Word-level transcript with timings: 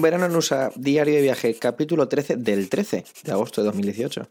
Verano 0.00 0.24
en 0.24 0.34
USA, 0.34 0.72
diario 0.74 1.14
de 1.16 1.20
viaje, 1.20 1.54
capítulo 1.58 2.08
13 2.08 2.36
del 2.36 2.70
13 2.70 3.04
de 3.24 3.32
agosto 3.32 3.60
de 3.60 3.66
2018. 3.66 4.26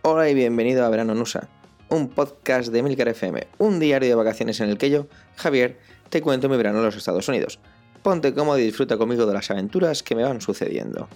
Hola 0.00 0.30
y 0.30 0.34
bienvenido 0.34 0.86
a 0.86 0.88
Verano 0.88 1.12
en 1.12 1.20
USA, 1.20 1.46
un 1.90 2.08
podcast 2.08 2.72
de 2.72 2.82
Milcar 2.82 3.08
FM, 3.08 3.48
un 3.58 3.78
diario 3.78 4.08
de 4.08 4.14
vacaciones 4.14 4.58
en 4.60 4.70
el 4.70 4.78
que 4.78 4.88
yo, 4.88 5.08
Javier, 5.36 5.78
te 6.08 6.22
cuento 6.22 6.48
mi 6.48 6.56
verano 6.56 6.78
en 6.78 6.86
los 6.86 6.96
Estados 6.96 7.28
Unidos 7.28 7.60
Ponte 8.02 8.34
cómodo 8.34 8.58
y 8.58 8.64
disfruta 8.64 8.96
conmigo 8.96 9.26
de 9.26 9.34
las 9.34 9.50
aventuras 9.52 10.02
que 10.02 10.16
me 10.16 10.24
van 10.24 10.40
sucediendo. 10.40 11.08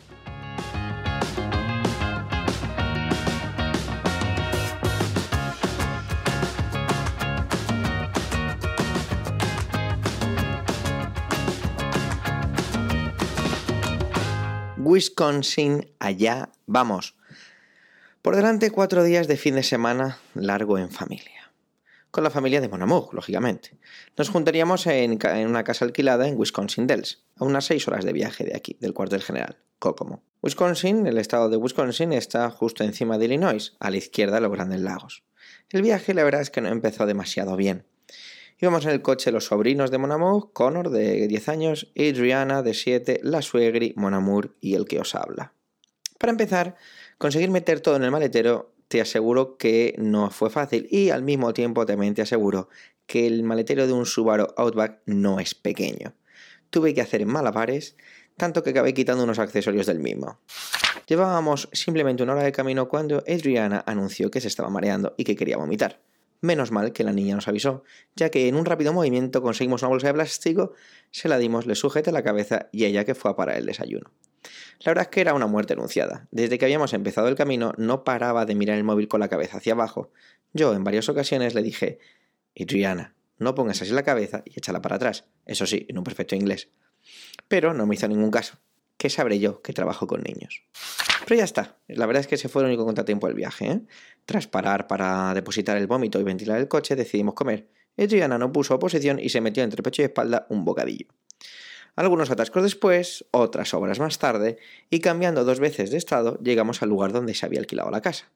Wisconsin, 14.76 15.88
allá 15.98 16.50
vamos. 16.66 17.16
Por 18.22 18.36
delante 18.36 18.70
cuatro 18.70 19.02
días 19.02 19.26
de 19.26 19.36
fin 19.36 19.56
de 19.56 19.64
semana 19.64 20.18
largo 20.34 20.78
en 20.78 20.90
familia 20.90 21.45
con 22.16 22.24
la 22.24 22.30
familia 22.30 22.62
de 22.62 22.68
Monamug, 22.70 23.12
lógicamente. 23.12 23.76
Nos 24.16 24.30
juntaríamos 24.30 24.86
en, 24.86 25.18
una 25.46 25.64
casa 25.64 25.84
alquilada 25.84 26.26
en 26.26 26.38
Wisconsin 26.38 26.86
Dells, 26.86 27.22
a 27.36 27.44
unas 27.44 27.66
seis 27.66 27.86
horas 27.88 28.06
de 28.06 28.14
viaje 28.14 28.42
de 28.42 28.56
aquí, 28.56 28.78
del 28.80 28.94
cuartel 28.94 29.20
general, 29.20 29.58
Kokomo. 29.78 30.22
Wisconsin, 30.40 31.06
el 31.06 31.18
estado 31.18 31.50
de 31.50 31.58
Wisconsin, 31.58 32.14
está 32.14 32.48
justo 32.48 32.84
encima 32.84 33.18
de 33.18 33.26
Illinois, 33.26 33.76
a 33.80 33.90
la 33.90 33.98
izquierda 33.98 34.36
de 34.36 34.40
los 34.40 34.50
Grandes 34.50 34.80
Lagos. 34.80 35.24
El 35.68 35.82
viaje, 35.82 36.14
la 36.14 36.24
verdad 36.24 36.40
es 36.40 36.48
que 36.48 36.62
no 36.62 36.70
empezó 36.70 37.04
demasiado 37.04 37.54
bien. 37.54 37.84
Íbamos 38.58 38.86
en 38.86 38.92
el 38.92 39.02
coche 39.02 39.30
los 39.30 39.44
sobrinos 39.44 39.90
de 39.90 39.98
Monamur, 39.98 40.54
Connor, 40.54 40.88
de 40.88 41.28
10 41.28 41.48
años, 41.50 41.92
Adriana, 41.98 42.62
de 42.62 42.72
7, 42.72 43.20
la 43.24 43.42
suegri, 43.42 43.92
Monamur 43.94 44.56
y 44.62 44.74
el 44.74 44.86
que 44.86 45.00
os 45.00 45.14
habla. 45.14 45.52
Para 46.18 46.30
empezar, 46.30 46.76
conseguir 47.18 47.50
meter 47.50 47.80
todo 47.80 47.96
en 47.96 48.04
el 48.04 48.10
maletero 48.10 48.72
te 48.88 49.00
aseguro 49.00 49.56
que 49.56 49.94
no 49.98 50.30
fue 50.30 50.50
fácil 50.50 50.86
y 50.90 51.10
al 51.10 51.22
mismo 51.22 51.52
tiempo 51.52 51.86
también 51.86 52.14
te 52.14 52.22
aseguro 52.22 52.68
que 53.06 53.26
el 53.26 53.42
maletero 53.42 53.86
de 53.86 53.92
un 53.92 54.06
Subaru 54.06 54.48
Outback 54.56 55.00
no 55.06 55.40
es 55.40 55.54
pequeño. 55.54 56.14
Tuve 56.70 56.94
que 56.94 57.00
hacer 57.00 57.24
malabares, 57.26 57.96
tanto 58.36 58.62
que 58.62 58.70
acabé 58.70 58.94
quitando 58.94 59.24
unos 59.24 59.38
accesorios 59.38 59.86
del 59.86 60.00
mismo. 60.00 60.40
Llevábamos 61.06 61.68
simplemente 61.72 62.22
una 62.22 62.32
hora 62.32 62.42
de 62.42 62.52
camino 62.52 62.88
cuando 62.88 63.22
Adriana 63.28 63.84
anunció 63.86 64.30
que 64.30 64.40
se 64.40 64.48
estaba 64.48 64.68
mareando 64.68 65.14
y 65.16 65.24
que 65.24 65.36
quería 65.36 65.56
vomitar. 65.56 66.00
Menos 66.40 66.70
mal 66.70 66.92
que 66.92 67.04
la 67.04 67.12
niña 67.12 67.34
nos 67.34 67.48
avisó, 67.48 67.84
ya 68.14 68.28
que 68.30 68.48
en 68.48 68.56
un 68.56 68.66
rápido 68.66 68.92
movimiento 68.92 69.40
conseguimos 69.40 69.82
una 69.82 69.88
bolsa 69.88 70.08
de 70.08 70.14
plástico, 70.14 70.72
se 71.10 71.28
la 71.28 71.38
dimos, 71.38 71.66
le 71.66 71.74
sujeta 71.76 72.12
la 72.12 72.22
cabeza 72.22 72.68
y 72.72 72.84
ella 72.84 73.04
que 73.04 73.14
fue 73.14 73.30
a 73.30 73.36
parar 73.36 73.56
el 73.56 73.66
desayuno. 73.66 74.10
La 74.80 74.90
verdad 74.90 75.02
es 75.02 75.08
que 75.08 75.20
era 75.20 75.34
una 75.34 75.46
muerte 75.46 75.72
anunciada. 75.72 76.28
Desde 76.30 76.58
que 76.58 76.64
habíamos 76.64 76.92
empezado 76.92 77.28
el 77.28 77.34
camino 77.34 77.72
no 77.76 78.04
paraba 78.04 78.46
de 78.46 78.54
mirar 78.54 78.76
el 78.76 78.84
móvil 78.84 79.08
con 79.08 79.20
la 79.20 79.28
cabeza 79.28 79.58
hacia 79.58 79.72
abajo. 79.72 80.10
Yo 80.52 80.74
en 80.74 80.84
varias 80.84 81.08
ocasiones 81.08 81.54
le 81.54 81.62
dije, 81.62 81.98
Adriana, 82.58 83.14
no 83.38 83.54
pongas 83.54 83.82
así 83.82 83.92
la 83.92 84.02
cabeza 84.02 84.42
y 84.44 84.58
échala 84.58 84.80
para 84.80 84.96
atrás. 84.96 85.24
Eso 85.44 85.66
sí, 85.66 85.86
en 85.88 85.98
un 85.98 86.04
perfecto 86.04 86.34
inglés. 86.34 86.68
Pero 87.48 87.74
no 87.74 87.86
me 87.86 87.94
hizo 87.94 88.08
ningún 88.08 88.30
caso. 88.30 88.58
¿Qué 88.96 89.10
sabré 89.10 89.38
yo 89.38 89.60
que 89.60 89.72
trabajo 89.72 90.06
con 90.06 90.22
niños? 90.22 90.62
Pero 91.26 91.38
ya 91.38 91.44
está. 91.44 91.76
La 91.88 92.06
verdad 92.06 92.20
es 92.20 92.26
que 92.26 92.36
ese 92.36 92.48
fue 92.48 92.62
el 92.62 92.68
único 92.68 92.84
contratiempo 92.84 93.26
del 93.26 93.36
viaje. 93.36 93.66
¿eh? 93.66 93.80
Tras 94.24 94.46
parar 94.46 94.86
para 94.86 95.34
depositar 95.34 95.76
el 95.76 95.86
vómito 95.86 96.18
y 96.18 96.24
ventilar 96.24 96.58
el 96.58 96.68
coche, 96.68 96.96
decidimos 96.96 97.34
comer. 97.34 97.68
Adriana 97.98 98.38
no 98.38 98.52
puso 98.52 98.74
oposición 98.74 99.18
y 99.18 99.28
se 99.28 99.40
metió 99.40 99.62
entre 99.62 99.82
pecho 99.82 100.02
y 100.02 100.06
espalda 100.06 100.46
un 100.48 100.64
bocadillo 100.64 101.08
algunos 101.96 102.30
atascos 102.30 102.62
después, 102.62 103.24
otras 103.30 103.72
obras 103.74 103.98
más 103.98 104.18
tarde, 104.18 104.58
y 104.90 105.00
cambiando 105.00 105.44
dos 105.44 105.60
veces 105.60 105.90
de 105.90 105.96
estado, 105.96 106.38
llegamos 106.42 106.82
al 106.82 106.90
lugar 106.90 107.12
donde 107.12 107.34
se 107.34 107.46
había 107.46 107.60
alquilado 107.60 107.90
la 107.90 108.02
casa. 108.02 108.30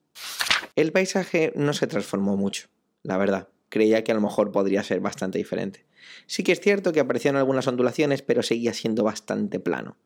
El 0.76 0.92
paisaje 0.92 1.52
no 1.54 1.72
se 1.74 1.86
transformó 1.86 2.36
mucho, 2.36 2.68
la 3.02 3.18
verdad. 3.18 3.48
Creía 3.68 4.02
que 4.02 4.12
a 4.12 4.14
lo 4.14 4.20
mejor 4.20 4.50
podría 4.50 4.82
ser 4.82 5.00
bastante 5.00 5.38
diferente. 5.38 5.84
Sí 6.26 6.42
que 6.42 6.52
es 6.52 6.60
cierto 6.60 6.92
que 6.92 7.00
aparecieron 7.00 7.38
algunas 7.38 7.66
ondulaciones, 7.66 8.22
pero 8.22 8.42
seguía 8.42 8.74
siendo 8.74 9.04
bastante 9.04 9.60
plano. 9.60 9.96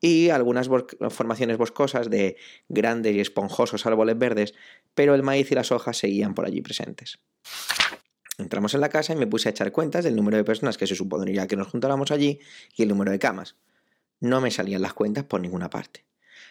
Y 0.00 0.30
algunas 0.30 0.68
formaciones 1.10 1.56
boscosas 1.56 2.10
de 2.10 2.36
grandes 2.68 3.14
y 3.14 3.20
esponjosos 3.20 3.86
árboles 3.86 4.18
verdes, 4.18 4.54
pero 4.94 5.14
el 5.14 5.22
maíz 5.22 5.50
y 5.50 5.54
las 5.54 5.72
hojas 5.72 5.96
seguían 5.96 6.34
por 6.34 6.46
allí 6.46 6.60
presentes. 6.60 7.18
Entramos 8.38 8.72
en 8.74 8.80
la 8.80 8.88
casa 8.88 9.12
y 9.12 9.16
me 9.16 9.26
puse 9.26 9.48
a 9.48 9.50
echar 9.50 9.72
cuentas 9.72 10.04
del 10.04 10.14
número 10.14 10.36
de 10.36 10.44
personas 10.44 10.78
que 10.78 10.86
se 10.86 10.94
supondría 10.94 11.48
que 11.48 11.56
nos 11.56 11.68
juntáramos 11.68 12.12
allí 12.12 12.38
y 12.76 12.82
el 12.84 12.88
número 12.88 13.10
de 13.10 13.18
camas. 13.18 13.56
No 14.20 14.40
me 14.40 14.52
salían 14.52 14.80
las 14.80 14.94
cuentas 14.94 15.24
por 15.24 15.40
ninguna 15.40 15.70
parte. 15.70 16.04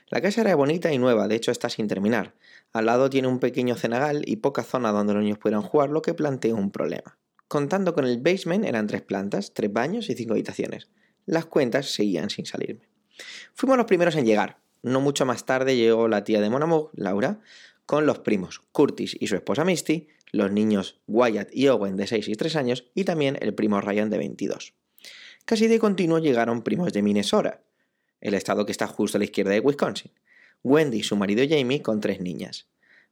La 0.09 0.21
casa 0.21 0.41
era 0.41 0.55
bonita 0.55 0.91
y 0.91 0.99
nueva, 0.99 1.27
de 1.29 1.35
hecho 1.35 1.51
está 1.51 1.69
sin 1.69 1.87
terminar. 1.87 2.33
Al 2.73 2.85
lado 2.85 3.09
tiene 3.09 3.29
un 3.29 3.39
pequeño 3.39 3.75
cenagal 3.75 4.23
y 4.25 4.37
poca 4.37 4.63
zona 4.63 4.91
donde 4.91 5.13
los 5.13 5.23
niños 5.23 5.37
pudieran 5.37 5.63
jugar, 5.63 5.89
lo 5.89 6.01
que 6.01 6.13
planteó 6.13 6.55
un 6.55 6.71
problema. 6.71 7.17
Contando 7.47 7.93
con 7.93 8.05
el 8.05 8.17
basement 8.19 8.65
eran 8.65 8.87
tres 8.87 9.01
plantas, 9.01 9.53
tres 9.53 9.71
baños 9.71 10.09
y 10.09 10.15
cinco 10.15 10.33
habitaciones. 10.33 10.89
Las 11.25 11.45
cuentas 11.45 11.93
seguían 11.93 12.29
sin 12.29 12.45
salirme. 12.45 12.89
Fuimos 13.53 13.77
los 13.77 13.85
primeros 13.85 14.15
en 14.15 14.25
llegar. 14.25 14.59
No 14.83 14.99
mucho 14.99 15.25
más 15.25 15.45
tarde 15.45 15.77
llegó 15.77 16.07
la 16.09 16.25
tía 16.25 16.41
de 16.41 16.49
Monamug, 16.49 16.89
Laura, 16.93 17.39
con 17.85 18.05
los 18.05 18.19
primos 18.19 18.61
Curtis 18.73 19.15
y 19.19 19.27
su 19.27 19.35
esposa 19.35 19.63
Misty, 19.63 20.07
los 20.31 20.51
niños 20.51 20.99
Wyatt 21.07 21.49
y 21.53 21.67
Owen 21.67 21.95
de 21.95 22.07
6 22.07 22.27
y 22.27 22.35
3 22.35 22.55
años 22.55 22.85
y 22.93 23.03
también 23.03 23.37
el 23.41 23.53
primo 23.53 23.81
Ryan 23.81 24.09
de 24.09 24.17
22. 24.17 24.73
Casi 25.45 25.67
de 25.67 25.79
continuo 25.79 26.19
llegaron 26.19 26.63
primos 26.63 26.91
de 26.93 27.01
Minnesota, 27.01 27.61
el 28.19 28.33
estado 28.33 28.65
que 28.65 28.71
está 28.71 28.87
justo 28.87 29.17
a 29.17 29.19
la 29.19 29.25
izquierda 29.25 29.51
de 29.51 29.59
Wisconsin, 29.59 30.11
Wendy 30.63 30.97
y 30.97 31.03
su 31.03 31.15
marido 31.15 31.45
Jamie 31.47 31.81
con 31.81 32.01
tres 32.01 32.19
niñas, 32.19 32.67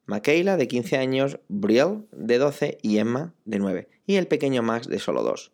Michaela 0.08 0.58
de 0.58 0.68
15 0.68 0.98
años, 0.98 1.40
Brielle 1.48 2.04
de 2.12 2.38
12 2.38 2.78
y 2.82 2.98
Emma 2.98 3.34
de 3.46 3.60
9, 3.60 3.90
y 4.06 4.16
el 4.16 4.28
pequeño 4.28 4.62
Max 4.62 4.88
de 4.88 5.00
solo 5.00 5.24
2. 5.24 5.52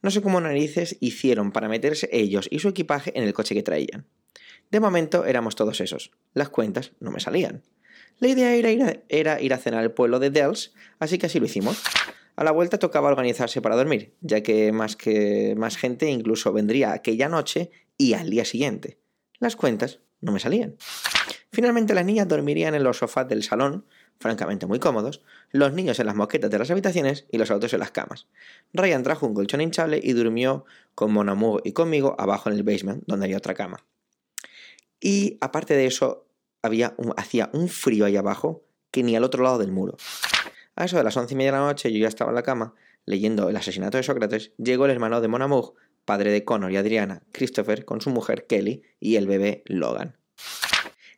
No 0.00 0.10
sé 0.10 0.22
cómo 0.22 0.40
narices 0.40 0.96
hicieron 1.00 1.52
para 1.52 1.68
meterse 1.68 2.08
ellos 2.12 2.48
y 2.50 2.58
su 2.58 2.68
equipaje 2.68 3.16
en 3.16 3.24
el 3.24 3.32
coche 3.32 3.54
que 3.54 3.62
traían. 3.62 4.06
De 4.70 4.80
momento 4.80 5.26
éramos 5.26 5.54
todos 5.54 5.80
esos. 5.80 6.10
Las 6.34 6.48
cuentas 6.48 6.92
no 6.98 7.10
me 7.10 7.20
salían. 7.20 7.62
La 8.22 8.28
idea 8.28 8.54
era 8.54 8.70
ir, 8.70 9.52
a, 9.52 9.58
cenar 9.58 9.80
al 9.80 9.94
pueblo 9.94 10.20
de 10.20 10.30
Dells, 10.30 10.72
así 11.00 11.18
que 11.18 11.26
así 11.26 11.40
lo 11.40 11.46
hicimos. 11.46 11.82
A 12.36 12.44
la 12.44 12.52
vuelta 12.52 12.78
tocaba 12.78 13.08
organizarse 13.08 13.60
para 13.60 13.74
dormir, 13.74 14.14
ya 14.20 14.44
que 14.44 14.70
más, 14.70 14.94
que 14.94 15.56
más 15.56 15.76
gente 15.76 16.08
incluso 16.08 16.52
vendría 16.52 16.92
aquella 16.92 17.28
noche 17.28 17.72
y 17.98 18.12
al 18.12 18.30
día 18.30 18.44
siguiente. 18.44 19.00
Las 19.40 19.56
cuentas 19.56 19.98
no 20.20 20.30
me 20.30 20.38
salían. 20.38 20.76
Finalmente 21.50 21.94
las 21.94 22.04
niñas 22.04 22.28
dormirían 22.28 22.76
en 22.76 22.84
los 22.84 22.98
sofás 22.98 23.26
del 23.26 23.42
salón, 23.42 23.86
francamente 24.20 24.66
muy 24.66 24.78
cómodos, 24.78 25.24
los 25.50 25.72
niños 25.72 25.98
en 25.98 26.06
las 26.06 26.14
moquetas 26.14 26.48
de 26.48 26.60
las 26.60 26.70
habitaciones 26.70 27.26
y 27.32 27.38
los 27.38 27.50
autos 27.50 27.72
en 27.72 27.80
las 27.80 27.90
camas. 27.90 28.28
Ryan 28.72 29.02
trajo 29.02 29.26
un 29.26 29.34
colchón 29.34 29.62
hinchable 29.62 29.98
y 30.00 30.12
durmió 30.12 30.64
con 30.94 31.12
Mon 31.12 31.60
y 31.64 31.72
conmigo 31.72 32.14
abajo 32.20 32.50
en 32.50 32.54
el 32.54 32.62
basement, 32.62 33.02
donde 33.04 33.26
había 33.26 33.38
otra 33.38 33.54
cama. 33.54 33.84
Y 35.00 35.38
aparte 35.40 35.74
de 35.74 35.86
eso, 35.86 36.28
había 36.62 36.94
hacía 37.16 37.50
un 37.52 37.68
frío 37.68 38.04
ahí 38.04 38.16
abajo 38.16 38.64
que 38.90 39.02
ni 39.02 39.16
al 39.16 39.24
otro 39.24 39.42
lado 39.42 39.58
del 39.58 39.72
muro. 39.72 39.96
A 40.76 40.84
eso 40.84 40.96
de 40.96 41.04
las 41.04 41.16
once 41.16 41.34
y 41.34 41.36
media 41.36 41.52
de 41.52 41.58
la 41.58 41.66
noche 41.66 41.92
yo 41.92 41.98
ya 41.98 42.08
estaba 42.08 42.30
en 42.30 42.36
la 42.36 42.42
cama 42.42 42.74
leyendo 43.04 43.48
El 43.48 43.56
asesinato 43.56 43.96
de 43.96 44.02
Sócrates, 44.02 44.52
llegó 44.58 44.84
el 44.84 44.92
hermano 44.92 45.20
de 45.20 45.28
Monamug, 45.28 45.74
padre 46.04 46.30
de 46.30 46.44
Connor 46.44 46.72
y 46.72 46.76
Adriana, 46.76 47.22
Christopher, 47.32 47.84
con 47.84 48.00
su 48.00 48.10
mujer 48.10 48.46
Kelly 48.46 48.82
y 49.00 49.16
el 49.16 49.26
bebé 49.26 49.62
Logan. 49.66 50.16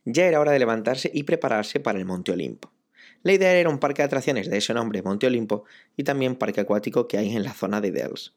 Ya 0.05 0.27
era 0.27 0.41
hora 0.41 0.53
de 0.53 0.59
levantarse 0.59 1.11
y 1.13 1.23
prepararse 1.23 1.81
para 1.81 1.99
el 1.99 2.05
Monte 2.05 2.33
Olimpo. 2.33 2.73
La 3.23 3.33
idea 3.33 3.53
era 3.55 3.71
un 3.71 3.79
parque 3.79 4.03
de 4.03 4.07
atracciones 4.07 4.51
de 4.51 4.59
ese 4.59 4.75
nombre, 4.75 5.03
Monte 5.03 5.27
Olimpo, 5.27 5.65
y 5.97 6.05
también 6.05 6.37
parque 6.37 6.61
acuático 6.61 7.09
que 7.09 7.17
hay 7.17 7.35
en 7.35 7.43
la 7.43 7.55
zona 7.55 7.81
de 7.81 7.91
Dells. 7.91 8.35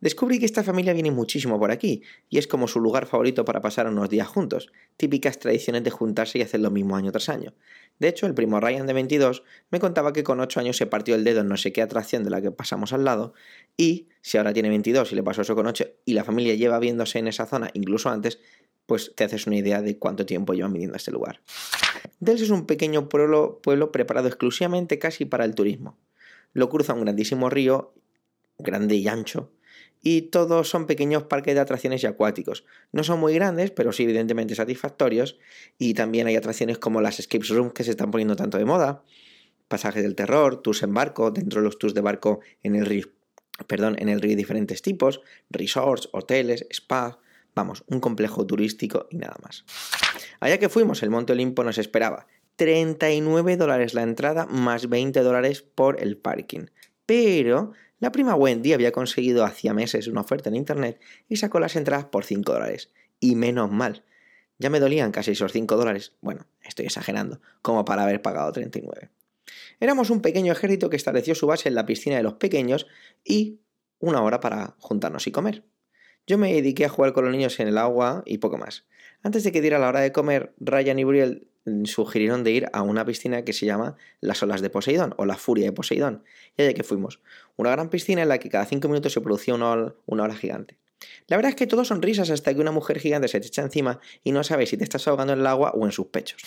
Descubrí 0.00 0.38
que 0.38 0.46
esta 0.46 0.62
familia 0.62 0.92
viene 0.92 1.10
muchísimo 1.10 1.58
por 1.58 1.70
aquí, 1.70 2.02
y 2.28 2.38
es 2.38 2.46
como 2.46 2.68
su 2.68 2.80
lugar 2.80 3.06
favorito 3.06 3.44
para 3.44 3.60
pasar 3.60 3.86
unos 3.86 4.08
días 4.08 4.28
juntos, 4.28 4.70
típicas 4.96 5.38
tradiciones 5.38 5.84
de 5.84 5.90
juntarse 5.90 6.38
y 6.38 6.42
hacer 6.42 6.60
lo 6.60 6.70
mismo 6.70 6.96
año 6.96 7.12
tras 7.12 7.28
año. 7.28 7.54
De 7.98 8.08
hecho, 8.08 8.26
el 8.26 8.34
primo 8.34 8.60
Ryan 8.60 8.86
de 8.86 8.92
22 8.92 9.42
me 9.70 9.80
contaba 9.80 10.12
que 10.12 10.22
con 10.22 10.40
8 10.40 10.60
años 10.60 10.76
se 10.76 10.86
partió 10.86 11.14
el 11.14 11.24
dedo 11.24 11.40
en 11.40 11.48
no 11.48 11.56
sé 11.56 11.72
qué 11.72 11.82
atracción 11.82 12.24
de 12.24 12.30
la 12.30 12.40
que 12.40 12.50
pasamos 12.50 12.92
al 12.92 13.04
lado, 13.04 13.34
y 13.76 14.08
si 14.20 14.38
ahora 14.38 14.52
tiene 14.52 14.68
22 14.68 15.12
y 15.12 15.14
le 15.16 15.22
pasó 15.22 15.42
eso 15.42 15.54
con 15.54 15.66
8 15.66 15.84
y 16.04 16.14
la 16.14 16.24
familia 16.24 16.54
lleva 16.54 16.78
viéndose 16.78 17.18
en 17.18 17.28
esa 17.28 17.46
zona 17.46 17.70
incluso 17.74 18.10
antes, 18.10 18.40
pues 18.86 19.12
te 19.14 19.24
haces 19.24 19.46
una 19.46 19.56
idea 19.56 19.82
de 19.82 19.98
cuánto 19.98 20.24
tiempo 20.24 20.54
llevan 20.54 20.72
viniendo 20.72 20.94
a 20.94 20.96
este 20.96 21.10
lugar. 21.10 21.42
Dels 22.20 22.40
es 22.40 22.50
un 22.50 22.66
pequeño 22.66 23.08
pueblo, 23.08 23.60
pueblo 23.62 23.92
preparado 23.92 24.28
exclusivamente 24.28 24.98
casi 24.98 25.26
para 25.26 25.44
el 25.44 25.54
turismo. 25.54 25.98
Lo 26.54 26.70
cruza 26.70 26.94
un 26.94 27.02
grandísimo 27.02 27.50
río, 27.50 27.92
grande 28.58 28.96
y 28.96 29.06
ancho, 29.06 29.52
y 30.10 30.22
todos 30.22 30.70
son 30.70 30.86
pequeños 30.86 31.24
parques 31.24 31.54
de 31.54 31.60
atracciones 31.60 32.02
y 32.02 32.06
acuáticos. 32.06 32.64
No 32.92 33.04
son 33.04 33.20
muy 33.20 33.34
grandes, 33.34 33.70
pero 33.70 33.92
sí 33.92 34.04
evidentemente 34.04 34.54
satisfactorios 34.54 35.36
y 35.76 35.92
también 35.92 36.26
hay 36.26 36.34
atracciones 36.34 36.78
como 36.78 37.02
las 37.02 37.20
escape 37.20 37.44
rooms 37.50 37.74
que 37.74 37.84
se 37.84 37.90
están 37.90 38.10
poniendo 38.10 38.34
tanto 38.34 38.56
de 38.56 38.64
moda, 38.64 39.02
pasajes 39.68 40.02
del 40.02 40.14
terror, 40.14 40.62
tours 40.62 40.82
en 40.82 40.94
barco, 40.94 41.30
dentro 41.30 41.60
de 41.60 41.66
los 41.66 41.78
tours 41.78 41.92
de 41.92 42.00
barco 42.00 42.40
en 42.62 42.74
el 42.74 42.86
río, 42.86 43.04
perdón, 43.66 43.96
en 43.98 44.08
el 44.08 44.22
río 44.22 44.34
diferentes 44.34 44.80
tipos, 44.80 45.20
resorts, 45.50 46.08
hoteles, 46.12 46.66
spas, 46.72 47.18
vamos, 47.54 47.84
un 47.88 48.00
complejo 48.00 48.46
turístico 48.46 49.08
y 49.10 49.18
nada 49.18 49.36
más. 49.42 49.66
Allá 50.40 50.56
que 50.56 50.70
fuimos, 50.70 51.02
el 51.02 51.10
Monte 51.10 51.34
Olimpo 51.34 51.64
nos 51.64 51.76
esperaba. 51.76 52.26
39 52.56 53.58
dólares 53.58 53.92
la 53.92 54.04
entrada 54.04 54.46
más 54.46 54.88
20 54.88 55.20
dólares 55.20 55.60
por 55.60 56.02
el 56.02 56.16
parking. 56.16 56.66
Pero 57.04 57.72
la 58.00 58.12
prima 58.12 58.34
Wendy 58.34 58.72
había 58.72 58.92
conseguido 58.92 59.44
hacía 59.44 59.74
meses 59.74 60.06
una 60.06 60.20
oferta 60.20 60.48
en 60.48 60.56
internet 60.56 61.00
y 61.28 61.36
sacó 61.36 61.58
las 61.58 61.74
entradas 61.74 62.06
por 62.06 62.24
5 62.24 62.52
dólares. 62.52 62.90
Y 63.20 63.34
menos 63.34 63.70
mal. 63.70 64.04
Ya 64.58 64.70
me 64.70 64.80
dolían 64.80 65.10
casi 65.10 65.32
esos 65.32 65.52
5 65.52 65.76
dólares. 65.76 66.12
Bueno, 66.20 66.46
estoy 66.62 66.86
exagerando, 66.86 67.40
como 67.62 67.84
para 67.84 68.04
haber 68.04 68.22
pagado 68.22 68.52
39. 68.52 69.10
Éramos 69.80 70.10
un 70.10 70.20
pequeño 70.20 70.52
ejército 70.52 70.90
que 70.90 70.96
estableció 70.96 71.34
su 71.34 71.46
base 71.46 71.68
en 71.68 71.74
la 71.74 71.86
piscina 71.86 72.16
de 72.16 72.22
los 72.22 72.34
pequeños 72.34 72.86
y 73.24 73.60
una 73.98 74.22
hora 74.22 74.40
para 74.40 74.76
juntarnos 74.78 75.26
y 75.26 75.32
comer. 75.32 75.64
Yo 76.26 76.38
me 76.38 76.52
dediqué 76.52 76.84
a 76.84 76.88
jugar 76.88 77.12
con 77.12 77.24
los 77.24 77.32
niños 77.32 77.58
en 77.58 77.68
el 77.68 77.78
agua 77.78 78.22
y 78.26 78.38
poco 78.38 78.58
más. 78.58 78.84
Antes 79.22 79.42
de 79.44 79.50
que 79.50 79.60
diera 79.60 79.78
la 79.78 79.88
hora 79.88 80.00
de 80.00 80.12
comer, 80.12 80.54
Ryan 80.58 80.98
y 80.98 81.04
Briel 81.04 81.48
sugirieron 81.84 82.44
de 82.44 82.52
ir 82.52 82.66
a 82.72 82.82
una 82.82 83.04
piscina 83.04 83.42
que 83.42 83.52
se 83.52 83.66
llama 83.66 83.96
Las 84.20 84.42
Olas 84.42 84.60
de 84.60 84.70
Poseidón 84.70 85.14
o 85.16 85.26
La 85.26 85.36
Furia 85.36 85.66
de 85.66 85.72
Poseidón. 85.72 86.24
Y 86.56 86.62
allá 86.62 86.74
que 86.74 86.82
fuimos. 86.82 87.20
Una 87.56 87.70
gran 87.70 87.90
piscina 87.90 88.22
en 88.22 88.28
la 88.28 88.38
que 88.38 88.48
cada 88.48 88.64
cinco 88.64 88.88
minutos 88.88 89.12
se 89.12 89.20
producía 89.20 89.54
una 89.54 89.70
ola, 89.70 89.94
una 90.06 90.34
gigante. 90.34 90.78
La 91.26 91.36
verdad 91.36 91.50
es 91.50 91.56
que 91.56 91.66
todo 91.66 91.84
son 91.84 92.02
risas 92.02 92.30
hasta 92.30 92.52
que 92.54 92.60
una 92.60 92.72
mujer 92.72 92.98
gigante 92.98 93.28
se 93.28 93.40
te 93.40 93.46
echa 93.46 93.62
encima 93.62 94.00
y 94.24 94.32
no 94.32 94.42
sabes 94.42 94.70
si 94.70 94.76
te 94.76 94.84
estás 94.84 95.06
ahogando 95.06 95.32
en 95.32 95.40
el 95.40 95.46
agua 95.46 95.72
o 95.74 95.84
en 95.84 95.92
sus 95.92 96.06
pechos. 96.06 96.42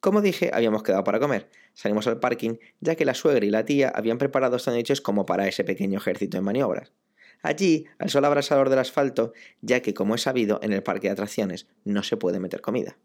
Como 0.00 0.20
dije, 0.20 0.50
habíamos 0.52 0.82
quedado 0.82 1.04
para 1.04 1.18
comer. 1.18 1.48
Salimos 1.74 2.06
al 2.06 2.20
parking, 2.20 2.56
ya 2.80 2.94
que 2.94 3.04
la 3.04 3.14
suegra 3.14 3.44
y 3.44 3.50
la 3.50 3.64
tía 3.64 3.90
habían 3.94 4.18
preparado 4.18 4.58
sándwiches 4.58 5.00
como 5.00 5.26
para 5.26 5.48
ese 5.48 5.64
pequeño 5.64 5.98
ejército 5.98 6.36
de 6.36 6.42
maniobras. 6.42 6.92
Allí, 7.42 7.86
al 7.98 8.10
sol 8.10 8.24
abrasador 8.24 8.68
del 8.68 8.80
asfalto, 8.80 9.32
ya 9.62 9.80
que, 9.80 9.94
como 9.94 10.14
he 10.14 10.18
sabido, 10.18 10.60
en 10.62 10.72
el 10.72 10.82
parque 10.82 11.08
de 11.08 11.12
atracciones 11.12 11.66
no 11.84 12.02
se 12.02 12.16
puede 12.16 12.38
meter 12.38 12.60
comida. 12.60 12.98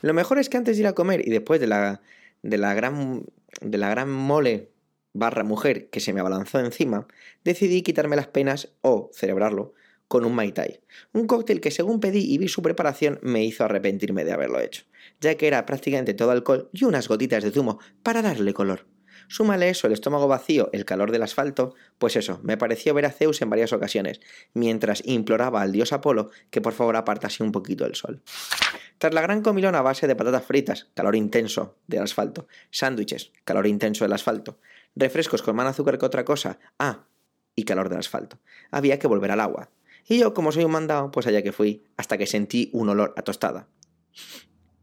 Lo 0.00 0.14
mejor 0.14 0.38
es 0.38 0.48
que 0.48 0.56
antes 0.56 0.76
de 0.76 0.82
ir 0.82 0.86
a 0.86 0.94
comer 0.94 1.26
y 1.26 1.30
después 1.30 1.60
de 1.60 1.66
la, 1.66 2.00
de 2.42 2.58
la, 2.58 2.74
gran, 2.74 3.24
de 3.60 3.78
la 3.78 3.90
gran 3.90 4.10
mole 4.10 4.70
barra 5.12 5.44
mujer 5.44 5.90
que 5.90 6.00
se 6.00 6.12
me 6.12 6.20
abalanzó 6.20 6.58
encima, 6.60 7.06
decidí 7.44 7.82
quitarme 7.82 8.16
las 8.16 8.28
penas 8.28 8.72
o 8.80 9.10
celebrarlo 9.12 9.74
con 10.08 10.24
un 10.24 10.34
Mai 10.34 10.52
Tai, 10.52 10.80
un 11.14 11.26
cóctel 11.26 11.60
que 11.60 11.70
según 11.70 11.98
pedí 11.98 12.34
y 12.34 12.36
vi 12.36 12.48
su 12.48 12.60
preparación 12.60 13.18
me 13.22 13.44
hizo 13.44 13.64
arrepentirme 13.64 14.24
de 14.24 14.32
haberlo 14.32 14.60
hecho, 14.60 14.84
ya 15.20 15.36
que 15.36 15.46
era 15.46 15.64
prácticamente 15.64 16.12
todo 16.12 16.32
alcohol 16.32 16.68
y 16.72 16.84
unas 16.84 17.08
gotitas 17.08 17.42
de 17.42 17.50
zumo 17.50 17.78
para 18.02 18.20
darle 18.20 18.52
color. 18.52 18.86
Súmale 19.28 19.68
eso, 19.68 19.86
el 19.86 19.92
estómago 19.92 20.28
vacío, 20.28 20.70
el 20.72 20.84
calor 20.84 21.10
del 21.12 21.22
asfalto, 21.22 21.74
pues 21.98 22.16
eso, 22.16 22.40
me 22.42 22.56
pareció 22.56 22.94
ver 22.94 23.06
a 23.06 23.10
Zeus 23.10 23.42
en 23.42 23.50
varias 23.50 23.72
ocasiones, 23.72 24.20
mientras 24.54 25.02
imploraba 25.06 25.62
al 25.62 25.72
dios 25.72 25.92
Apolo 25.92 26.30
que 26.50 26.60
por 26.60 26.72
favor 26.72 26.96
apartase 26.96 27.42
un 27.42 27.52
poquito 27.52 27.86
el 27.86 27.94
sol. 27.94 28.22
Tras 28.98 29.14
la 29.14 29.20
gran 29.20 29.42
comilona 29.42 29.78
a 29.78 29.82
base 29.82 30.06
de 30.06 30.14
patatas 30.14 30.44
fritas, 30.44 30.88
calor 30.94 31.16
intenso 31.16 31.76
del 31.86 32.02
asfalto, 32.02 32.46
sándwiches, 32.70 33.32
calor 33.44 33.66
intenso 33.66 34.04
del 34.04 34.12
asfalto, 34.12 34.58
refrescos 34.94 35.42
con 35.42 35.56
más 35.56 35.66
azúcar 35.66 35.98
que 35.98 36.06
otra 36.06 36.24
cosa, 36.24 36.58
ah, 36.78 37.06
y 37.56 37.64
calor 37.64 37.88
del 37.88 37.98
asfalto, 37.98 38.38
había 38.70 38.98
que 38.98 39.08
volver 39.08 39.30
al 39.30 39.40
agua. 39.40 39.70
Y 40.06 40.18
yo, 40.18 40.34
como 40.34 40.52
soy 40.52 40.64
un 40.64 40.72
mandado, 40.72 41.10
pues 41.10 41.26
allá 41.26 41.42
que 41.42 41.52
fui, 41.52 41.84
hasta 41.96 42.18
que 42.18 42.26
sentí 42.26 42.70
un 42.72 42.88
olor 42.88 43.14
a 43.16 43.22
tostada. 43.22 43.68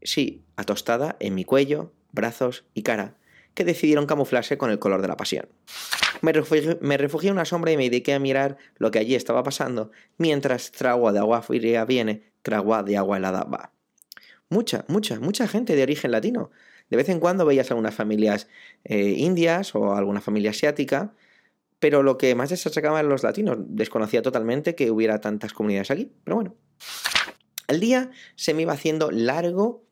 Sí, 0.02 0.44
a 0.56 0.64
tostada 0.64 1.16
en 1.20 1.34
mi 1.34 1.44
cuello, 1.44 1.92
brazos 2.12 2.64
y 2.74 2.82
cara, 2.82 3.16
que 3.54 3.64
decidieron 3.64 4.06
camuflarse 4.06 4.58
con 4.58 4.70
el 4.70 4.78
color 4.78 5.02
de 5.02 5.08
la 5.08 5.16
pasión. 5.16 5.48
Me 6.22 6.32
refugié, 6.32 7.28
en 7.28 7.32
una 7.32 7.44
sombra 7.44 7.72
y 7.72 7.76
me 7.76 7.84
dediqué 7.84 8.14
a 8.14 8.18
mirar 8.18 8.58
lo 8.76 8.90
que 8.90 8.98
allí 8.98 9.14
estaba 9.14 9.42
pasando, 9.42 9.90
mientras 10.18 10.72
tragua 10.72 11.12
de 11.12 11.18
agua 11.18 11.42
fría 11.42 11.84
viene, 11.84 12.30
tragua 12.42 12.82
de 12.82 12.96
agua 12.96 13.16
helada 13.16 13.44
va. 13.44 13.72
Mucha, 14.48 14.84
mucha, 14.88 15.20
mucha 15.20 15.46
gente 15.48 15.76
de 15.76 15.82
origen 15.82 16.10
latino. 16.10 16.50
De 16.90 16.96
vez 16.96 17.08
en 17.08 17.20
cuando 17.20 17.46
veías 17.46 17.70
algunas 17.70 17.94
familias 17.94 18.48
eh, 18.84 19.14
indias 19.16 19.74
o 19.74 19.94
alguna 19.94 20.20
familia 20.20 20.50
asiática, 20.50 21.14
pero 21.78 22.02
lo 22.02 22.18
que 22.18 22.34
más 22.34 22.76
eran 22.76 23.08
los 23.08 23.22
latinos. 23.22 23.58
Desconocía 23.60 24.22
totalmente 24.22 24.74
que 24.74 24.90
hubiera 24.90 25.20
tantas 25.20 25.52
comunidades 25.52 25.90
aquí, 25.90 26.12
pero 26.24 26.36
bueno. 26.36 26.56
El 27.68 27.78
día 27.80 28.10
se 28.34 28.52
me 28.52 28.62
iba 28.62 28.72
haciendo 28.72 29.10
largo 29.10 29.84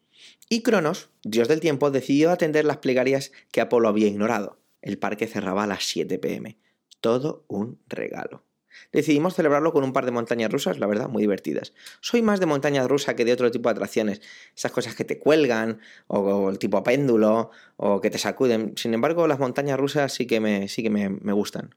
y 0.48 0.62
Cronos, 0.62 1.10
dios 1.22 1.48
del 1.48 1.60
tiempo, 1.60 1.90
decidió 1.90 2.30
atender 2.30 2.64
las 2.64 2.78
plegarias 2.78 3.32
que 3.50 3.60
Apolo 3.60 3.88
había 3.88 4.06
ignorado. 4.06 4.58
El 4.80 4.98
parque 4.98 5.26
cerraba 5.26 5.64
a 5.64 5.66
las 5.66 5.84
7 5.84 6.18
pm. 6.18 6.58
Todo 7.00 7.44
un 7.48 7.78
regalo. 7.86 8.44
Decidimos 8.92 9.34
celebrarlo 9.34 9.72
con 9.72 9.84
un 9.84 9.92
par 9.92 10.04
de 10.04 10.12
montañas 10.12 10.50
rusas, 10.50 10.78
la 10.78 10.86
verdad, 10.86 11.08
muy 11.08 11.22
divertidas. 11.22 11.74
Soy 12.00 12.22
más 12.22 12.40
de 12.40 12.46
montaña 12.46 12.86
rusa 12.86 13.16
que 13.16 13.24
de 13.24 13.32
otro 13.32 13.50
tipo 13.50 13.68
de 13.68 13.72
atracciones. 13.72 14.20
Esas 14.56 14.72
cosas 14.72 14.94
que 14.94 15.04
te 15.04 15.18
cuelgan, 15.18 15.80
o, 16.06 16.48
el 16.48 16.58
tipo 16.58 16.82
péndulo, 16.82 17.50
o 17.76 18.00
que 18.00 18.10
te 18.10 18.18
sacuden. 18.18 18.74
Sin 18.76 18.94
embargo, 18.94 19.26
las 19.26 19.38
montañas 19.38 19.78
rusas 19.78 20.12
sí 20.12 20.26
que 20.26 20.40
me, 20.40 20.68
sí 20.68 20.82
que 20.82 20.90
me 20.90 21.32
gustan. 21.32 21.74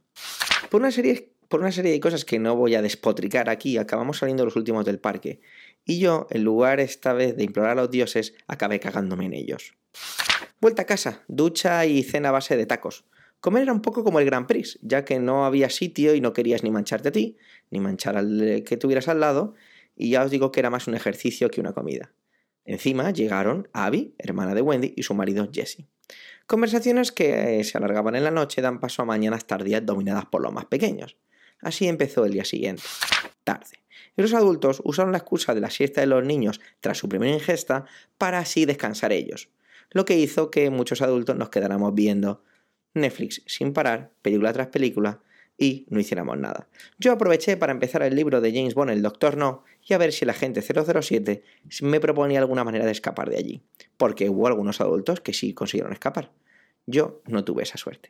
Por 0.70 0.80
una, 0.80 0.92
serie, 0.92 1.34
por 1.50 1.60
una 1.60 1.72
serie 1.74 1.92
de 1.92 2.00
cosas 2.00 2.24
que 2.24 2.40
no 2.40 2.56
voy 2.56 2.76
a 2.76 2.82
despotricar 2.82 3.50
aquí, 3.50 3.78
acabamos 3.78 4.20
saliendo 4.20 4.46
los 4.46 4.56
últimos 4.56 4.86
del 4.86 5.00
parque. 5.00 5.42
Y 5.86 6.00
yo, 6.00 6.28
en 6.30 6.44
lugar 6.44 6.80
esta 6.80 7.14
vez 7.14 7.36
de 7.36 7.44
implorar 7.44 7.72
a 7.72 7.82
los 7.82 7.92
dioses, 7.92 8.34
acabé 8.48 8.80
cagándome 8.80 9.26
en 9.26 9.34
ellos. 9.34 9.74
Vuelta 10.60 10.84
a 10.84 10.86
casa, 10.86 11.24
ducha 11.28 11.86
y 11.86 12.04
cena 12.04 12.30
a 12.30 12.34
base 12.34 12.56
de 12.56 12.66
tacos. 12.66 13.06
Comer 13.40 13.64
era 13.64 13.74
un 13.74 13.82
poco 13.82 14.04
como 14.04 14.20
el 14.20 14.26
Grand 14.26 14.46
Prix, 14.46 14.78
ya 14.84 15.04
que 15.04 15.20
no 15.20 15.46
había 15.46 15.72
sitio 15.72 16.14
y 16.14 16.22
no 16.22 16.34
querías 16.34 16.64
ni 16.64 16.70
mancharte 16.70 17.10
a 17.10 17.12
ti, 17.12 17.38
ni 17.72 17.80
manchar 17.80 18.16
al 18.16 18.64
que 18.66 18.78
tuvieras 18.78 19.08
al 19.08 19.20
lado, 19.20 19.56
y 19.96 20.12
ya 20.12 20.24
os 20.24 20.30
digo 20.30 20.52
que 20.52 20.60
era 20.60 20.70
más 20.70 20.88
un 20.88 20.94
ejercicio 20.94 21.50
que 21.50 21.60
una 21.60 21.74
comida. 21.74 22.14
Encima 22.64 23.10
llegaron 23.10 23.68
Abby, 23.74 24.14
hermana 24.20 24.54
de 24.54 24.62
Wendy, 24.62 24.94
y 24.96 25.02
su 25.02 25.16
marido 25.16 25.50
Jesse. 25.52 25.88
Conversaciones 26.46 27.12
que 27.12 27.64
se 27.64 27.78
alargaban 27.78 28.16
en 28.16 28.24
la 28.24 28.32
noche 28.32 28.62
dan 28.62 28.80
paso 28.80 29.02
a 29.02 29.06
mañanas 29.06 29.48
tardías 29.48 29.86
dominadas 29.86 30.26
por 30.26 30.44
los 30.44 30.54
más 30.54 30.66
pequeños. 30.66 31.18
Así 31.62 31.88
empezó 31.88 32.26
el 32.26 32.34
día 32.34 32.46
siguiente. 32.46 32.84
Tarde 33.44 33.82
y 34.16 34.22
los 34.22 34.34
adultos 34.34 34.82
usaron 34.84 35.12
la 35.12 35.20
excusa 35.20 35.54
de 35.54 35.62
la 35.62 35.70
siesta 35.70 36.02
de 36.02 36.08
los 36.08 36.24
niños 36.24 36.60
tras 36.80 36.98
su 36.98 37.10
primera 37.10 37.34
ingesta 37.34 37.86
para 38.18 38.40
así 38.40 38.66
descansar 38.66 39.12
ellos, 39.12 39.50
lo 39.92 40.06
que 40.06 40.18
hizo 40.18 40.52
que 40.52 40.70
muchos 40.70 41.02
adultos 41.02 41.36
nos 41.36 41.50
quedáramos 41.50 41.94
viendo 41.94 42.44
Netflix 42.94 43.42
sin 43.46 43.74
parar, 43.74 44.12
película 44.22 44.52
tras 44.54 44.68
película, 44.68 45.22
y 45.58 45.86
no 45.90 46.00
hiciéramos 46.00 46.38
nada. 46.40 46.68
Yo 46.98 47.12
aproveché 47.12 47.56
para 47.56 47.72
empezar 47.72 48.02
el 48.02 48.16
libro 48.16 48.42
de 48.42 48.52
James 48.52 48.74
Bond, 48.74 48.90
El 48.92 49.04
Doctor 49.04 49.38
No, 49.38 49.64
y 49.86 49.94
a 49.94 49.98
ver 49.98 50.12
si 50.12 50.26
el 50.26 50.32
agente 50.32 50.62
007 50.62 51.44
me 51.82 52.00
proponía 52.00 52.40
alguna 52.40 52.64
manera 52.64 52.86
de 52.86 52.92
escapar 52.92 53.30
de 53.30 53.38
allí, 53.38 53.62
porque 53.96 54.28
hubo 54.28 54.48
algunos 54.48 54.82
adultos 54.82 55.22
que 55.22 55.34
sí 55.34 55.54
consiguieron 55.54 55.94
escapar. 55.94 56.32
Yo 56.86 57.22
no 57.28 57.44
tuve 57.44 57.64
esa 57.64 57.78
suerte. 57.78 58.10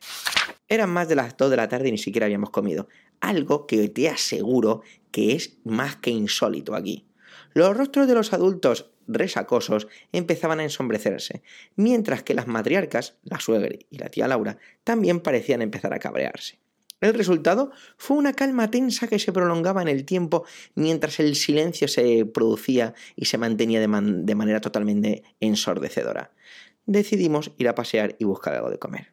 Eran 0.67 0.89
más 0.89 1.09
de 1.09 1.15
las 1.15 1.35
2 1.35 1.49
de 1.49 1.57
la 1.57 1.67
tarde 1.67 1.89
y 1.89 1.91
ni 1.91 1.97
siquiera 1.97 2.25
habíamos 2.25 2.49
comido, 2.49 2.87
algo 3.19 3.67
que 3.67 3.89
te 3.89 4.09
aseguro 4.09 4.81
que 5.11 5.33
es 5.33 5.57
más 5.63 5.97
que 5.97 6.11
insólito 6.11 6.75
aquí. 6.75 7.05
Los 7.53 7.75
rostros 7.75 8.07
de 8.07 8.13
los 8.13 8.33
adultos 8.33 8.91
resacosos 9.07 9.87
empezaban 10.11 10.59
a 10.59 10.63
ensombrecerse, 10.63 11.43
mientras 11.75 12.23
que 12.23 12.33
las 12.33 12.47
matriarcas, 12.47 13.17
la 13.23 13.39
suegra 13.39 13.75
y 13.89 13.97
la 13.97 14.09
tía 14.09 14.27
Laura, 14.27 14.57
también 14.83 15.19
parecían 15.19 15.61
empezar 15.61 15.93
a 15.93 15.99
cabrearse. 15.99 16.59
El 17.01 17.15
resultado 17.15 17.71
fue 17.97 18.17
una 18.17 18.33
calma 18.33 18.69
tensa 18.69 19.07
que 19.07 19.17
se 19.17 19.33
prolongaba 19.33 19.81
en 19.81 19.87
el 19.87 20.05
tiempo 20.05 20.45
mientras 20.75 21.19
el 21.19 21.35
silencio 21.35 21.87
se 21.87 22.25
producía 22.25 22.93
y 23.15 23.25
se 23.25 23.39
mantenía 23.39 23.79
de, 23.79 23.87
de 23.87 24.35
manera 24.35 24.61
totalmente 24.61 25.23
ensordecedora. 25.39 26.31
Decidimos 26.91 27.51
ir 27.57 27.69
a 27.69 27.75
pasear 27.75 28.15
y 28.19 28.25
buscar 28.25 28.53
algo 28.53 28.69
de 28.69 28.77
comer. 28.77 29.07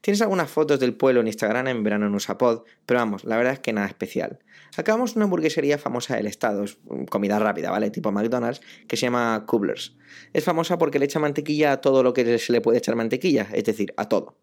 Tienes 0.00 0.22
algunas 0.22 0.50
fotos 0.50 0.80
del 0.80 0.94
pueblo 0.94 1.20
en 1.20 1.26
Instagram 1.26 1.68
en 1.68 1.82
verano 1.84 2.06
en 2.06 2.14
Usapod, 2.14 2.62
pero 2.86 3.00
vamos, 3.00 3.24
la 3.24 3.36
verdad 3.36 3.52
es 3.52 3.60
que 3.60 3.72
nada 3.74 3.86
especial. 3.86 4.38
Acabamos 4.78 5.14
una 5.14 5.26
hamburguesería 5.26 5.76
famosa 5.76 6.16
del 6.16 6.26
estado, 6.26 6.64
es 6.64 6.78
comida 7.10 7.38
rápida, 7.38 7.70
¿vale? 7.70 7.90
Tipo 7.90 8.10
McDonald's, 8.10 8.62
que 8.88 8.96
se 8.96 9.02
llama 9.02 9.44
Kubler's. 9.46 9.94
Es 10.32 10.42
famosa 10.42 10.78
porque 10.78 10.98
le 10.98 11.04
echa 11.04 11.18
mantequilla 11.18 11.72
a 11.72 11.80
todo 11.82 12.02
lo 12.02 12.14
que 12.14 12.38
se 12.38 12.52
le 12.52 12.62
puede 12.62 12.78
echar 12.78 12.96
mantequilla, 12.96 13.48
es 13.52 13.64
decir, 13.64 13.92
a 13.98 14.08
todo. 14.08 14.38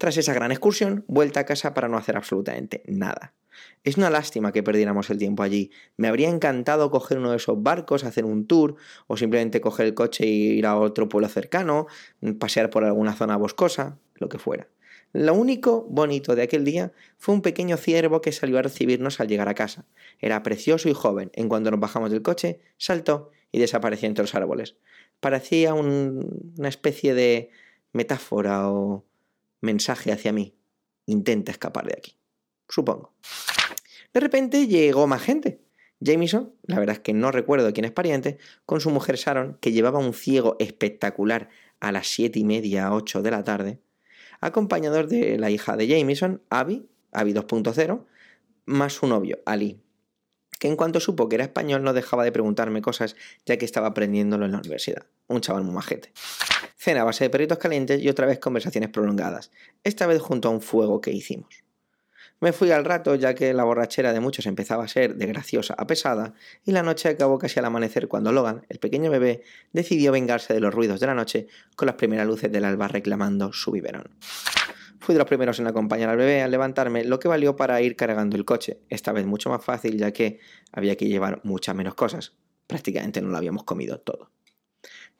Tras 0.00 0.16
esa 0.16 0.32
gran 0.32 0.50
excursión, 0.50 1.04
vuelta 1.08 1.40
a 1.40 1.44
casa 1.44 1.74
para 1.74 1.86
no 1.86 1.98
hacer 1.98 2.16
absolutamente 2.16 2.82
nada. 2.86 3.34
Es 3.84 3.98
una 3.98 4.08
lástima 4.08 4.50
que 4.50 4.62
perdiéramos 4.62 5.10
el 5.10 5.18
tiempo 5.18 5.42
allí. 5.42 5.72
Me 5.98 6.08
habría 6.08 6.30
encantado 6.30 6.90
coger 6.90 7.18
uno 7.18 7.32
de 7.32 7.36
esos 7.36 7.62
barcos, 7.62 8.04
hacer 8.04 8.24
un 8.24 8.46
tour, 8.46 8.76
o 9.08 9.18
simplemente 9.18 9.60
coger 9.60 9.84
el 9.84 9.92
coche 9.92 10.24
e 10.24 10.28
ir 10.28 10.64
a 10.64 10.78
otro 10.78 11.10
pueblo 11.10 11.28
cercano, 11.28 11.86
pasear 12.38 12.70
por 12.70 12.84
alguna 12.84 13.12
zona 13.12 13.36
boscosa, 13.36 13.98
lo 14.14 14.30
que 14.30 14.38
fuera 14.38 14.68
Lo 15.12 15.34
único 15.34 15.82
bonito 15.90 16.34
de 16.34 16.44
aquel 16.44 16.64
día 16.64 16.92
fue 17.18 17.34
un 17.34 17.42
pequeño 17.42 17.76
ciervo 17.76 18.22
que 18.22 18.32
salió 18.32 18.58
a 18.58 18.62
recibirnos 18.62 19.20
al 19.20 19.28
llegar 19.28 19.50
a 19.50 19.54
casa. 19.54 19.84
Era 20.18 20.42
precioso 20.42 20.88
y 20.88 20.94
joven. 20.94 21.30
En 21.34 21.50
cuanto 21.50 21.70
nos 21.70 21.78
bajamos 21.78 22.10
del 22.10 22.22
coche, 22.22 22.60
saltó 22.78 23.32
y 23.52 23.58
desapareció 23.58 24.08
entre 24.08 24.22
los 24.22 24.34
árboles. 24.34 24.76
Parecía 25.20 25.74
una 25.74 26.68
especie 26.70 27.12
de 27.12 27.50
metáfora 27.92 28.70
o 28.70 29.04
mensaje 29.60 30.12
hacia 30.12 30.32
mí. 30.32 30.54
Intenta 31.06 31.52
escapar 31.52 31.86
de 31.86 31.94
aquí. 31.96 32.16
Supongo. 32.68 33.14
De 34.12 34.20
repente 34.20 34.66
llegó 34.66 35.06
más 35.06 35.22
gente. 35.22 35.60
Jameson, 36.00 36.54
la 36.62 36.78
verdad 36.78 36.96
es 36.96 37.00
que 37.00 37.12
no 37.12 37.30
recuerdo 37.30 37.72
quién 37.72 37.84
es 37.84 37.92
pariente, 37.92 38.38
con 38.64 38.80
su 38.80 38.90
mujer 38.90 39.16
Sharon, 39.16 39.58
que 39.60 39.72
llevaba 39.72 39.98
un 39.98 40.14
ciego 40.14 40.56
espectacular 40.58 41.50
a 41.78 41.92
las 41.92 42.08
siete 42.08 42.38
y 42.38 42.44
media, 42.44 42.92
ocho 42.92 43.22
de 43.22 43.30
la 43.30 43.44
tarde, 43.44 43.80
acompañado 44.40 45.06
de 45.06 45.38
la 45.38 45.50
hija 45.50 45.76
de 45.76 45.86
Jameson, 45.86 46.42
Abby, 46.48 46.88
Abby 47.12 47.34
2.0, 47.34 48.06
más 48.64 48.94
su 48.94 49.06
novio, 49.06 49.40
Ali, 49.44 49.82
que 50.58 50.68
en 50.68 50.76
cuanto 50.76 51.00
supo 51.00 51.28
que 51.28 51.36
era 51.36 51.44
español 51.44 51.82
no 51.82 51.92
dejaba 51.92 52.24
de 52.24 52.32
preguntarme 52.32 52.82
cosas 52.82 53.16
ya 53.44 53.58
que 53.58 53.64
estaba 53.64 53.88
aprendiéndolo 53.88 54.46
en 54.46 54.52
la 54.52 54.58
universidad. 54.58 55.06
Un 55.26 55.40
chaval 55.40 55.64
muy 55.64 55.74
majete. 55.74 56.12
Cena 56.82 57.02
a 57.02 57.04
base 57.04 57.24
de 57.24 57.28
perritos 57.28 57.58
calientes 57.58 58.00
y 58.00 58.08
otra 58.08 58.24
vez 58.24 58.38
conversaciones 58.38 58.88
prolongadas, 58.88 59.50
esta 59.84 60.06
vez 60.06 60.22
junto 60.22 60.48
a 60.48 60.50
un 60.50 60.62
fuego 60.62 61.02
que 61.02 61.10
hicimos. 61.10 61.62
Me 62.40 62.54
fui 62.54 62.70
al 62.70 62.86
rato 62.86 63.14
ya 63.16 63.34
que 63.34 63.52
la 63.52 63.64
borrachera 63.64 64.14
de 64.14 64.20
muchos 64.20 64.46
empezaba 64.46 64.84
a 64.84 64.88
ser 64.88 65.16
de 65.16 65.26
graciosa 65.26 65.74
a 65.76 65.86
pesada 65.86 66.32
y 66.64 66.72
la 66.72 66.82
noche 66.82 67.10
acabó 67.10 67.36
casi 67.38 67.58
al 67.58 67.66
amanecer 67.66 68.08
cuando 68.08 68.32
Logan, 68.32 68.64
el 68.70 68.78
pequeño 68.78 69.10
bebé, 69.10 69.42
decidió 69.74 70.10
vengarse 70.10 70.54
de 70.54 70.60
los 70.60 70.72
ruidos 70.72 71.00
de 71.00 71.06
la 71.06 71.14
noche 71.14 71.48
con 71.76 71.84
las 71.84 71.96
primeras 71.96 72.26
luces 72.26 72.50
del 72.50 72.64
alba 72.64 72.88
reclamando 72.88 73.52
su 73.52 73.72
biberón. 73.72 74.16
Fui 75.00 75.14
de 75.14 75.18
los 75.18 75.28
primeros 75.28 75.60
en 75.60 75.66
acompañar 75.66 76.08
al 76.08 76.16
bebé 76.16 76.40
al 76.40 76.50
levantarme, 76.50 77.04
lo 77.04 77.18
que 77.18 77.28
valió 77.28 77.56
para 77.56 77.82
ir 77.82 77.94
cargando 77.94 78.38
el 78.38 78.46
coche, 78.46 78.80
esta 78.88 79.12
vez 79.12 79.26
mucho 79.26 79.50
más 79.50 79.62
fácil 79.62 79.98
ya 79.98 80.12
que 80.12 80.40
había 80.72 80.96
que 80.96 81.08
llevar 81.08 81.42
muchas 81.44 81.74
menos 81.74 81.94
cosas. 81.94 82.32
Prácticamente 82.66 83.20
no 83.20 83.28
lo 83.28 83.36
habíamos 83.36 83.64
comido 83.64 84.00
todo. 84.00 84.30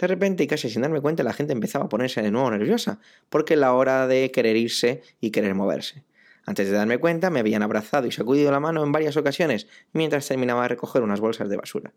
De 0.00 0.06
repente 0.06 0.42
y 0.42 0.46
casi 0.46 0.70
sin 0.70 0.80
darme 0.80 1.02
cuenta 1.02 1.22
la 1.22 1.34
gente 1.34 1.52
empezaba 1.52 1.84
a 1.84 1.88
ponerse 1.90 2.22
de 2.22 2.30
nuevo 2.30 2.50
nerviosa, 2.50 3.00
porque 3.28 3.54
la 3.54 3.74
hora 3.74 4.06
de 4.06 4.30
querer 4.30 4.56
irse 4.56 5.02
y 5.20 5.30
querer 5.30 5.54
moverse. 5.54 6.04
Antes 6.46 6.70
de 6.70 6.72
darme 6.72 6.96
cuenta, 6.96 7.28
me 7.28 7.40
habían 7.40 7.62
abrazado 7.62 8.06
y 8.06 8.12
sacudido 8.12 8.50
la 8.50 8.60
mano 8.60 8.82
en 8.82 8.92
varias 8.92 9.18
ocasiones 9.18 9.66
mientras 9.92 10.26
terminaba 10.26 10.62
de 10.62 10.68
recoger 10.68 11.02
unas 11.02 11.20
bolsas 11.20 11.50
de 11.50 11.58
basura. 11.58 11.92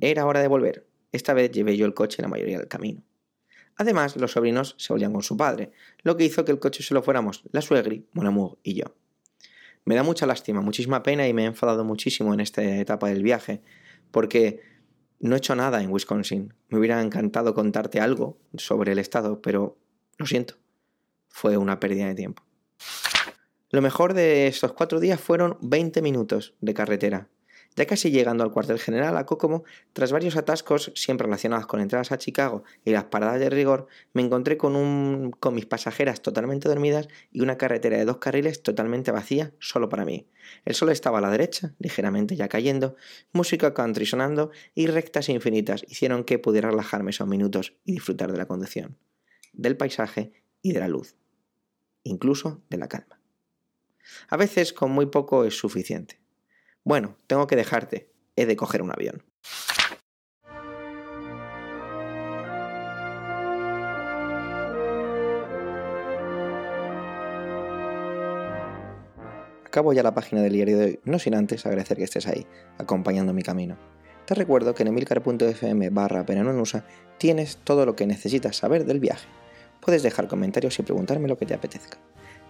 Era 0.00 0.24
hora 0.24 0.40
de 0.40 0.48
volver. 0.48 0.86
Esta 1.12 1.34
vez 1.34 1.50
llevé 1.50 1.76
yo 1.76 1.84
el 1.84 1.92
coche 1.92 2.22
la 2.22 2.28
mayoría 2.28 2.58
del 2.58 2.68
camino. 2.68 3.02
Además, 3.76 4.16
los 4.16 4.32
sobrinos 4.32 4.74
se 4.78 4.94
volvían 4.94 5.12
con 5.12 5.22
su 5.22 5.36
padre, 5.36 5.72
lo 6.02 6.16
que 6.16 6.24
hizo 6.24 6.46
que 6.46 6.52
el 6.52 6.58
coche 6.58 6.82
solo 6.82 7.02
fuéramos 7.02 7.42
la 7.52 7.60
suegri, 7.60 8.06
Mon 8.14 8.26
Amour 8.26 8.56
y 8.62 8.76
yo. 8.76 8.96
Me 9.84 9.94
da 9.94 10.02
mucha 10.02 10.24
lástima, 10.24 10.62
muchísima 10.62 11.02
pena 11.02 11.28
y 11.28 11.34
me 11.34 11.42
he 11.42 11.46
enfadado 11.46 11.84
muchísimo 11.84 12.32
en 12.32 12.40
esta 12.40 12.62
etapa 12.62 13.08
del 13.08 13.22
viaje, 13.22 13.60
porque 14.10 14.75
no 15.20 15.34
he 15.34 15.38
hecho 15.38 15.54
nada 15.54 15.82
en 15.82 15.90
Wisconsin. 15.90 16.54
Me 16.68 16.78
hubiera 16.78 17.00
encantado 17.00 17.54
contarte 17.54 18.00
algo 18.00 18.38
sobre 18.56 18.92
el 18.92 18.98
estado, 18.98 19.40
pero 19.40 19.78
lo 20.18 20.26
siento. 20.26 20.54
Fue 21.28 21.56
una 21.56 21.80
pérdida 21.80 22.06
de 22.06 22.14
tiempo. 22.14 22.42
Lo 23.70 23.82
mejor 23.82 24.14
de 24.14 24.46
estos 24.46 24.72
cuatro 24.72 25.00
días 25.00 25.20
fueron 25.20 25.58
20 25.60 26.00
minutos 26.00 26.54
de 26.60 26.74
carretera. 26.74 27.28
Ya 27.76 27.84
casi 27.84 28.10
llegando 28.10 28.42
al 28.42 28.50
cuartel 28.50 28.78
general 28.78 29.18
a 29.18 29.26
Kokomo, 29.26 29.64
tras 29.92 30.10
varios 30.10 30.36
atascos 30.36 30.92
siempre 30.94 31.26
relacionados 31.26 31.66
con 31.66 31.80
entradas 31.80 32.10
a 32.10 32.16
Chicago 32.16 32.64
y 32.86 32.90
las 32.90 33.04
paradas 33.04 33.38
de 33.38 33.50
rigor, 33.50 33.86
me 34.14 34.22
encontré 34.22 34.56
con, 34.56 34.76
un, 34.76 35.30
con 35.30 35.54
mis 35.54 35.66
pasajeras 35.66 36.22
totalmente 36.22 36.70
dormidas 36.70 37.06
y 37.30 37.42
una 37.42 37.58
carretera 37.58 37.98
de 37.98 38.06
dos 38.06 38.16
carriles 38.16 38.62
totalmente 38.62 39.12
vacía 39.12 39.52
solo 39.58 39.90
para 39.90 40.06
mí. 40.06 40.26
El 40.64 40.74
sol 40.74 40.88
estaba 40.88 41.18
a 41.18 41.20
la 41.20 41.30
derecha, 41.30 41.74
ligeramente 41.78 42.34
ya 42.34 42.48
cayendo, 42.48 42.96
música 43.32 43.74
country 43.74 44.06
sonando 44.06 44.50
y 44.74 44.86
rectas 44.86 45.28
infinitas 45.28 45.84
hicieron 45.86 46.24
que 46.24 46.38
pudiera 46.38 46.70
relajarme 46.70 47.10
esos 47.10 47.28
minutos 47.28 47.74
y 47.84 47.92
disfrutar 47.92 48.32
de 48.32 48.38
la 48.38 48.46
conducción, 48.46 48.96
del 49.52 49.76
paisaje 49.76 50.32
y 50.62 50.72
de 50.72 50.80
la 50.80 50.88
luz, 50.88 51.14
incluso 52.04 52.62
de 52.70 52.78
la 52.78 52.88
calma. 52.88 53.20
A 54.28 54.38
veces 54.38 54.72
con 54.72 54.92
muy 54.92 55.06
poco 55.06 55.44
es 55.44 55.58
suficiente. 55.58 56.25
Bueno, 56.86 57.16
tengo 57.26 57.48
que 57.48 57.56
dejarte. 57.56 58.12
He 58.36 58.46
de 58.46 58.54
coger 58.54 58.80
un 58.80 58.92
avión. 58.92 59.24
Acabo 69.64 69.92
ya 69.94 70.04
la 70.04 70.14
página 70.14 70.42
del 70.42 70.52
diario 70.52 70.78
de 70.78 70.84
hoy, 70.84 71.00
no 71.04 71.18
sin 71.18 71.34
antes 71.34 71.66
agradecer 71.66 71.96
que 71.96 72.04
estés 72.04 72.28
ahí, 72.28 72.46
acompañando 72.78 73.32
mi 73.32 73.42
camino. 73.42 73.76
Te 74.24 74.36
recuerdo 74.36 74.72
que 74.76 74.84
en 74.84 74.88
emilcar.fm 74.90 75.90
barra 75.90 76.24
USA 76.24 76.84
tienes 77.18 77.56
todo 77.56 77.84
lo 77.84 77.96
que 77.96 78.06
necesitas 78.06 78.58
saber 78.58 78.84
del 78.84 79.00
viaje. 79.00 79.26
Puedes 79.80 80.04
dejar 80.04 80.28
comentarios 80.28 80.78
y 80.78 80.84
preguntarme 80.84 81.26
lo 81.26 81.36
que 81.36 81.46
te 81.46 81.54
apetezca. 81.54 81.98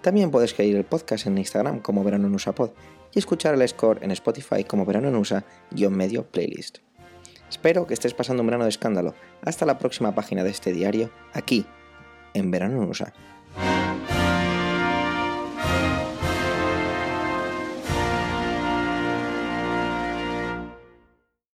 También 0.06 0.30
puedes 0.30 0.52
seguir 0.52 0.76
el 0.76 0.84
podcast 0.84 1.26
en 1.26 1.36
Instagram 1.36 1.80
como 1.80 2.04
Verano 2.04 2.28
en 2.28 2.34
USA 2.36 2.54
Pod 2.54 2.70
y 3.12 3.18
escuchar 3.18 3.54
el 3.54 3.68
score 3.68 4.04
en 4.04 4.12
Spotify 4.12 4.62
como 4.62 4.86
Verano 4.86 5.08
en 5.08 5.16
USA-medio 5.16 6.30
playlist. 6.30 6.78
Espero 7.50 7.88
que 7.88 7.94
estés 7.94 8.14
pasando 8.14 8.44
un 8.44 8.46
verano 8.46 8.62
de 8.62 8.70
escándalo. 8.70 9.16
Hasta 9.42 9.66
la 9.66 9.80
próxima 9.80 10.14
página 10.14 10.44
de 10.44 10.50
este 10.50 10.72
diario, 10.72 11.10
aquí, 11.32 11.66
en 12.34 12.52
Verano 12.52 12.80
en 12.80 12.88
USA. 12.88 13.12